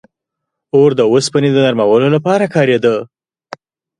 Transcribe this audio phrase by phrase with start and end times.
[0.75, 2.95] •اور د اوسپنې د نرمولو لپاره کارېده.